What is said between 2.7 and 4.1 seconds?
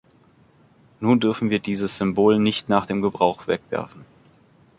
dem Gebrauch wegwerfen.